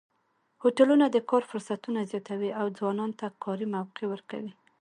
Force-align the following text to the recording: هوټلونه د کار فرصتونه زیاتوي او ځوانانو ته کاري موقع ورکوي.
هوټلونه 0.61 1.05
د 1.09 1.17
کار 1.29 1.43
فرصتونه 1.51 1.99
زیاتوي 2.11 2.51
او 2.59 2.65
ځوانانو 2.77 3.17
ته 3.19 3.27
کاري 3.43 3.67
موقع 3.75 4.05
ورکوي. 4.09 4.51